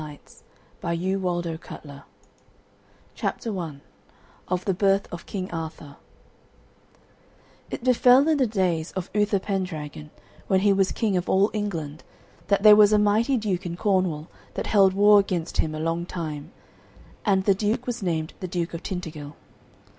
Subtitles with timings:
[0.01, 0.41] Stories
[0.81, 1.59] of King Arthur
[3.13, 3.81] CHAPTER I
[4.47, 5.97] OF THE BIRTH OF KING ARTHUR
[7.69, 10.09] It befell in the days of Uther Pendragon,
[10.47, 12.03] when he was king of all England,
[12.47, 16.07] that there was a mighty duke in Cornwall that held war against him a long
[16.07, 16.51] time.
[17.23, 19.35] And the duke was named the Duke of Tintagil.